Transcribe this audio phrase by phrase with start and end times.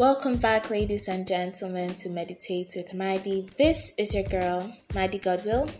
[0.00, 3.50] Welcome back, ladies and gentlemen, to Meditate with Maddie.
[3.58, 5.70] This is your girl, Maddie Godwill,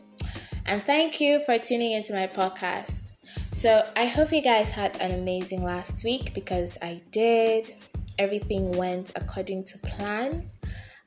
[0.67, 3.15] and thank you for tuning into my podcast.
[3.55, 7.75] So, I hope you guys had an amazing last week because I did.
[8.19, 10.51] Everything went according to plan.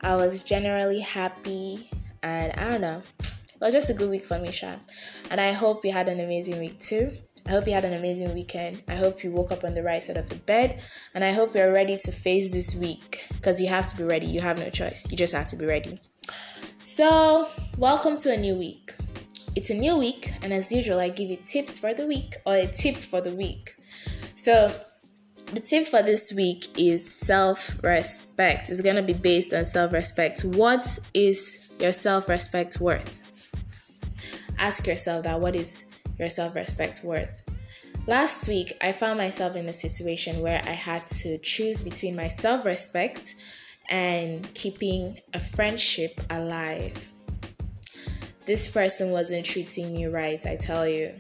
[0.01, 1.87] I was generally happy,
[2.23, 4.77] and I don't know, it was just a good week for me, Sha.
[5.29, 7.11] And I hope you had an amazing week too.
[7.45, 8.81] I hope you had an amazing weekend.
[8.87, 10.81] I hope you woke up on the right side of the bed.
[11.13, 14.27] And I hope you're ready to face this week because you have to be ready.
[14.27, 15.05] You have no choice.
[15.11, 15.99] You just have to be ready.
[16.79, 18.93] So, welcome to a new week.
[19.55, 22.55] It's a new week, and as usual, I give you tips for the week or
[22.55, 23.75] a tip for the week.
[24.35, 24.73] So,
[25.53, 28.69] the tip for this week is self respect.
[28.69, 30.43] It's going to be based on self respect.
[30.45, 33.19] What is your self respect worth?
[34.57, 35.39] Ask yourself that.
[35.39, 35.85] What is
[36.19, 37.42] your self respect worth.
[38.05, 42.27] Last week, I found myself in a situation where I had to choose between my
[42.27, 43.33] self respect
[43.89, 47.13] and keeping a friendship alive.
[48.45, 51.13] This person wasn't treating me right, I tell you.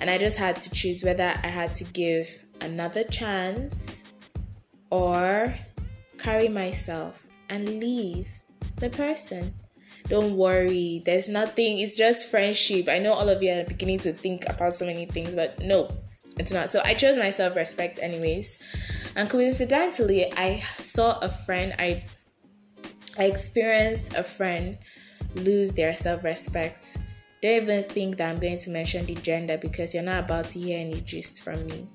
[0.00, 2.26] And I just had to choose whether I had to give
[2.60, 4.02] another chance
[4.90, 5.54] or
[6.18, 8.26] carry myself and leave
[8.80, 9.52] the person.
[10.10, 12.88] Don't worry, there's nothing, it's just friendship.
[12.88, 15.88] I know all of you are beginning to think about so many things, but no,
[16.36, 16.70] it's not.
[16.72, 18.58] So I chose my self respect, anyways.
[19.14, 22.02] And coincidentally, I saw a friend, I
[23.18, 24.78] I experienced a friend
[25.34, 26.96] lose their self respect.
[27.40, 30.58] Don't even think that I'm going to mention the gender because you're not about to
[30.58, 31.86] hear any gist from me.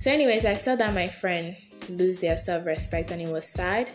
[0.00, 1.56] So, anyways, I saw that my friend
[1.88, 3.90] lose their self respect and it was sad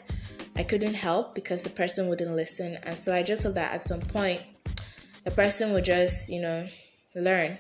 [0.55, 2.77] I couldn't help because the person wouldn't listen.
[2.83, 4.41] And so I just thought that at some point,
[5.23, 6.67] the person would just, you know,
[7.15, 7.57] learn.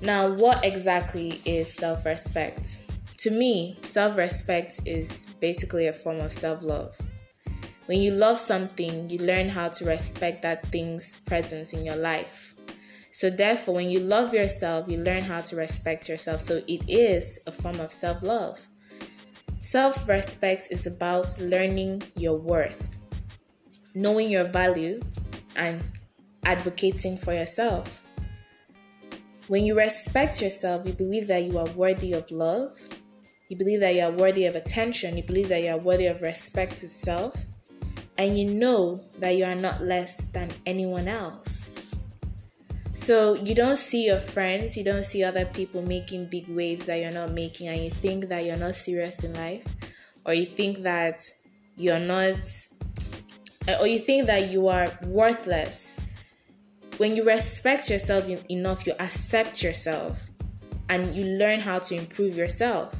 [0.00, 2.78] Now, what exactly is self respect?
[3.18, 6.96] To me, self respect is basically a form of self love.
[7.86, 12.54] When you love something, you learn how to respect that thing's presence in your life.
[13.12, 16.40] So, therefore, when you love yourself, you learn how to respect yourself.
[16.40, 18.66] So, it is a form of self love.
[19.60, 22.94] Self respect is about learning your worth,
[23.94, 25.00] knowing your value,
[25.56, 25.80] and
[26.44, 28.02] advocating for yourself.
[29.48, 32.72] When you respect yourself, you believe that you are worthy of love,
[33.48, 36.22] you believe that you are worthy of attention, you believe that you are worthy of
[36.22, 37.34] respect itself,
[38.16, 41.73] and you know that you are not less than anyone else.
[42.94, 47.00] So you don't see your friends, you don't see other people making big waves that
[47.00, 49.66] you're not making, and you think that you're not serious in life,
[50.24, 51.18] or you think that
[51.76, 52.36] you're not,
[53.80, 55.98] or you think that you are worthless.
[56.98, 60.26] When you respect yourself enough, you accept yourself
[60.88, 62.94] and you learn how to improve yourself.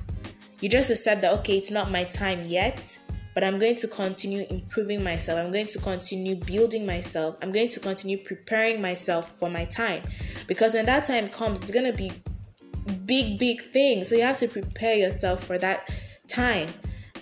[0.60, 2.98] You just accept that, okay, it's not my time yet,
[3.34, 5.44] but I'm going to continue improving myself.
[5.44, 7.36] I'm going to continue building myself.
[7.42, 10.02] I'm going to continue preparing myself for my time.
[10.46, 12.12] Because when that time comes, it's going to be
[13.06, 14.08] big, big things.
[14.08, 15.90] So you have to prepare yourself for that
[16.28, 16.68] time.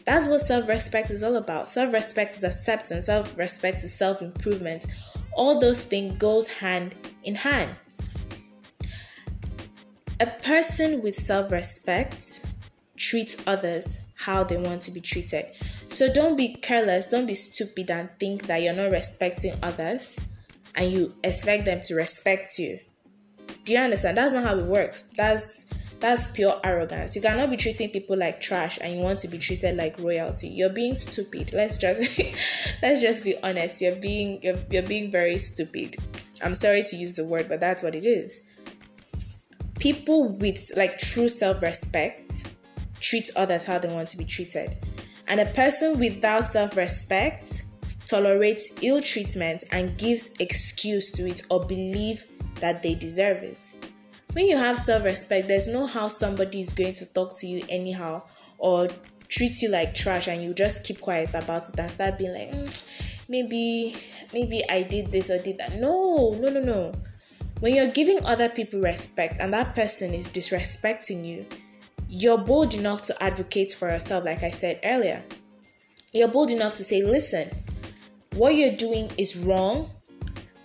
[0.04, 1.68] That's what self respect is all about.
[1.68, 4.86] Self respect is acceptance, self respect is self improvement.
[5.34, 6.94] All those things goes hand
[7.24, 7.70] in hand.
[10.20, 12.44] A person with self respect
[12.96, 15.46] treats others how they want to be treated.
[15.88, 20.18] So don't be careless, don't be stupid and think that you're not respecting others
[20.76, 22.78] and you expect them to respect you.
[23.64, 24.16] Do you understand?
[24.16, 25.10] That's not how it works.
[25.16, 25.66] That's
[26.00, 27.14] that's pure arrogance.
[27.14, 30.48] You cannot be treating people like trash and you want to be treated like royalty.
[30.48, 31.52] You're being stupid.
[31.52, 32.18] Let's just
[32.82, 33.80] let's just be honest.
[33.80, 35.96] You're being you're, you're being very stupid.
[36.42, 38.40] I'm sorry to use the word, but that's what it is.
[39.78, 42.51] People with like true self-respect
[43.02, 44.74] treat others how they want to be treated.
[45.28, 47.64] And a person without self respect
[48.06, 52.24] tolerates ill treatment and gives excuse to it or believe
[52.60, 53.58] that they deserve it.
[54.32, 57.64] When you have self respect, there's no how somebody is going to talk to you
[57.68, 58.22] anyhow
[58.58, 58.88] or
[59.28, 62.50] treat you like trash and you just keep quiet about it and start being like,
[62.50, 63.96] mm, maybe,
[64.32, 65.74] maybe I did this or did that.
[65.76, 66.92] No, no, no, no.
[67.60, 71.46] When you're giving other people respect and that person is disrespecting you,
[72.14, 75.24] you're bold enough to advocate for yourself, like I said earlier.
[76.12, 77.48] You're bold enough to say, listen,
[78.34, 79.88] what you're doing is wrong.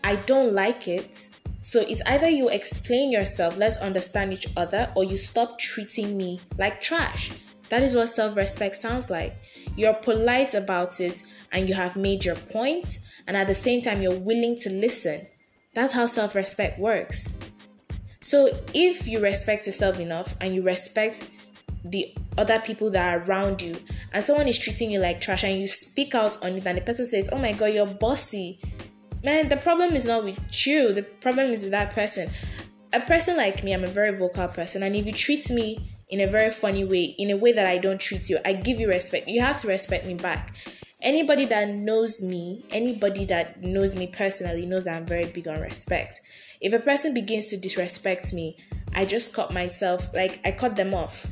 [0.03, 1.29] I don't like it.
[1.59, 6.41] So it's either you explain yourself, let's understand each other, or you stop treating me
[6.57, 7.31] like trash.
[7.69, 9.33] That is what self respect sounds like.
[9.77, 11.23] You're polite about it
[11.53, 15.21] and you have made your point, and at the same time, you're willing to listen.
[15.73, 17.33] That's how self respect works.
[18.27, 21.29] So if you respect yourself enough and you respect
[21.85, 23.77] the other people that are around you
[24.11, 26.81] and someone is treating you like trash and you speak out on it and the
[26.81, 28.59] person says, Oh my god, you're bossy.
[29.23, 32.29] Man, the problem is not with you, the problem is with that person.
[32.91, 35.79] A person like me, I'm a very vocal person, and if you treat me
[36.09, 38.77] in a very funny way, in a way that I don't treat you, I give
[38.77, 39.29] you respect.
[39.29, 40.53] You have to respect me back.
[41.01, 46.19] Anybody that knows me, anybody that knows me personally knows I'm very big on respect.
[46.61, 48.57] If a person begins to disrespect me,
[48.93, 51.27] I just cut myself, like I cut them off.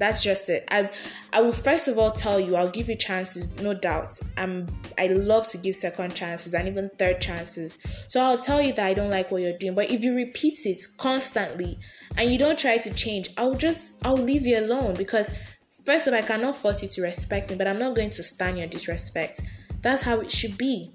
[0.00, 0.64] That's just it.
[0.70, 0.88] I
[1.30, 4.18] i will first of all tell you i'll give you chances no doubt.
[4.38, 4.66] I'm
[4.98, 7.76] i love to give second chances and even third chances.
[8.08, 10.58] So i'll tell you that i don't like what you're doing but if you repeat
[10.64, 11.78] it constantly
[12.16, 15.28] and you don't try to change i'll just i'll leave you alone because
[15.84, 18.22] first of all i cannot force you to respect me but i'm not going to
[18.22, 19.42] stand your disrespect.
[19.82, 20.92] That's how it should be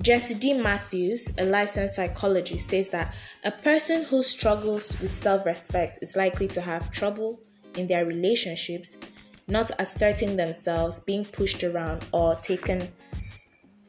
[0.00, 0.54] Jesse D.
[0.54, 6.48] Matthews, a licensed psychologist, says that a person who struggles with self respect is likely
[6.48, 7.38] to have trouble
[7.76, 8.96] in their relationships,
[9.48, 12.88] not asserting themselves, being pushed around or taken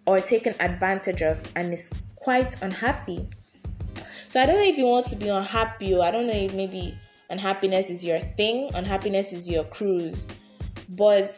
[0.05, 3.27] or taken advantage of and is quite unhappy.
[4.29, 6.53] So I don't know if you want to be unhappy or I don't know if
[6.53, 6.97] maybe
[7.29, 10.27] unhappiness is your thing, unhappiness is your cruise.
[10.97, 11.31] But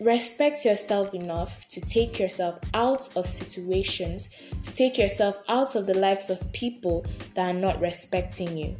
[0.00, 4.28] respect yourself enough to take yourself out of situations,
[4.62, 7.04] to take yourself out of the lives of people
[7.34, 8.76] that are not respecting you.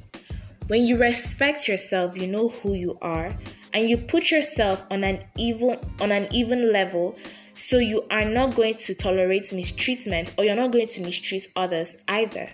[0.69, 3.35] When you respect yourself, you know who you are
[3.73, 7.17] and you put yourself on an even on an even level
[7.55, 12.03] so you are not going to tolerate mistreatment or you're not going to mistreat others
[12.09, 12.49] either.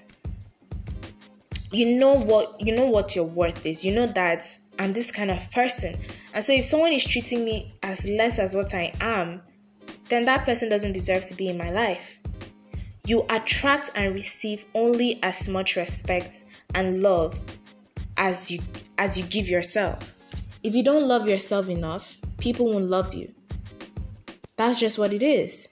[1.71, 3.85] You know what you know what your worth is.
[3.85, 4.45] You know that
[4.79, 5.99] I'm this kind of person.
[6.35, 9.41] And so if someone is treating me as less as what I am,
[10.09, 12.19] then that person doesn't deserve to be in my life.
[13.05, 16.43] You attract and receive only as much respect
[16.75, 17.39] and love
[18.17, 18.61] as you
[18.99, 20.19] as you give yourself.
[20.63, 23.29] If you don't love yourself enough, people won't love you.
[24.57, 25.69] That's just what it is.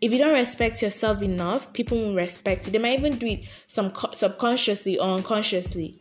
[0.00, 2.72] If you don't respect yourself enough, people won't respect you.
[2.72, 5.94] They might even do it some subconsciously or unconsciously.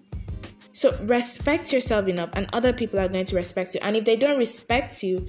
[0.76, 3.80] So respect yourself enough, and other people are going to respect you.
[3.82, 5.26] And if they don't respect you,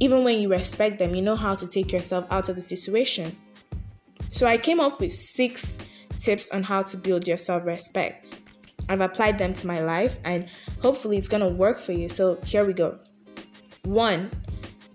[0.00, 3.36] even when you respect them, you know how to take yourself out of the situation.
[4.30, 5.76] So I came up with six
[6.18, 8.40] tips on how to build your self respect.
[8.88, 10.48] I've applied them to my life and
[10.80, 12.08] hopefully it's going to work for you.
[12.08, 12.98] So here we go.
[13.84, 14.30] One,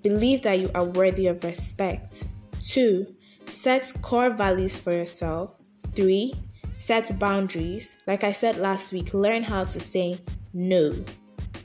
[0.02, 2.24] believe that you are worthy of respect.
[2.62, 3.06] Two,
[3.46, 5.56] set core values for yourself.
[5.96, 6.34] Three,
[6.74, 7.96] set boundaries.
[8.06, 10.20] Like I said last week, learn how to say
[10.54, 10.94] no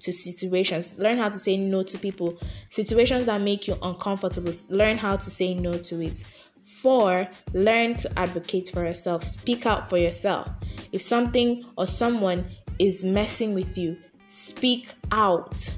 [0.02, 0.98] to situations.
[0.98, 2.36] Learn how to say no to people.
[2.70, 6.24] Situations that make you uncomfortable, learn how to say no to it.
[6.82, 9.22] Four, learn to advocate for yourself.
[9.22, 10.48] Speak out for yourself.
[10.90, 12.44] If something or someone
[12.78, 13.96] is messing with you,
[14.28, 15.70] speak out.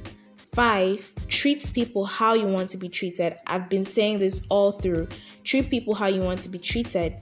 [0.54, 3.36] Five, treat people how you want to be treated.
[3.46, 5.08] I've been saying this all through.
[5.42, 7.14] Treat people how you want to be treated.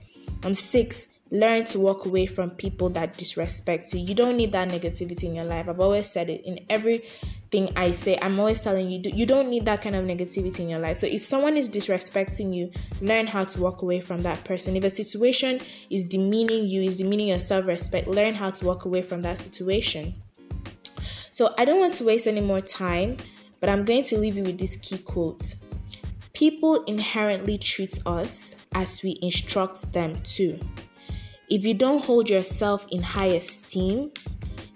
[0.43, 3.99] And six, learn to walk away from people that disrespect you.
[3.99, 5.67] You don't need that negativity in your life.
[5.67, 8.19] I've always said it in everything I say.
[8.21, 10.97] I'm always telling you, you don't need that kind of negativity in your life.
[10.97, 12.71] So if someone is disrespecting you,
[13.01, 14.75] learn how to walk away from that person.
[14.75, 15.59] If a situation
[15.89, 19.39] is demeaning you, is demeaning your self respect, learn how to walk away from that
[19.39, 20.13] situation.
[21.33, 23.17] So I don't want to waste any more time,
[23.59, 25.55] but I'm going to leave you with this key quote.
[26.33, 30.59] People inherently treat us as we instruct them to.
[31.49, 34.11] If you don't hold yourself in high esteem,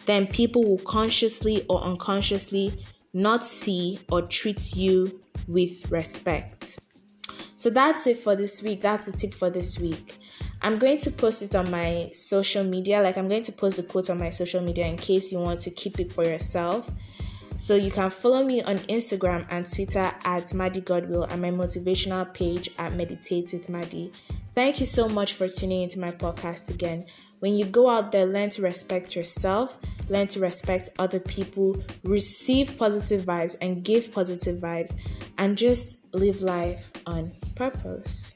[0.06, 2.74] then people will consciously or unconsciously
[3.14, 6.80] not see or treat you with respect.
[7.56, 8.82] So that's it for this week.
[8.82, 10.18] That's the tip for this week.
[10.62, 13.02] I'm going to post it on my social media.
[13.02, 15.60] Like, I'm going to post the quote on my social media in case you want
[15.62, 16.90] to keep it for yourself.
[17.58, 22.32] So, you can follow me on Instagram and Twitter at Maddie Godwill and my motivational
[22.34, 24.12] page at Meditate with Maddie.
[24.58, 27.06] Thank you so much for tuning into my podcast again.
[27.42, 32.76] When you go out there, learn to respect yourself, learn to respect other people, receive
[32.76, 35.00] positive vibes and give positive vibes,
[35.38, 38.34] and just live life on purpose.